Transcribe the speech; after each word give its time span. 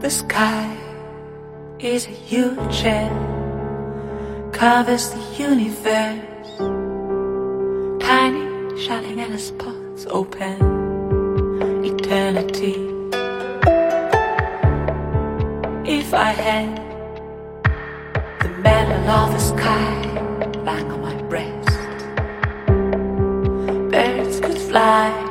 The 0.00 0.10
sky 0.10 0.76
is 1.78 2.06
a 2.06 2.10
huge 2.10 2.74
shell, 2.74 3.10
covers 4.52 5.10
the 5.10 5.20
universe. 5.38 6.58
Tiny, 8.04 8.78
shining 8.78 9.16
little 9.16 9.38
spots 9.38 10.06
open 10.10 10.84
eternity. 11.84 12.76
If 15.86 16.12
I 16.14 16.32
had 16.32 16.76
the 18.40 18.48
metal 18.62 19.08
of 19.08 19.32
the 19.32 19.38
sky 19.38 19.94
lying 20.64 20.90
on 20.90 21.00
my 21.00 21.14
breast, 21.28 21.68
birds 23.90 24.40
could 24.40 24.58
fly. 24.58 25.23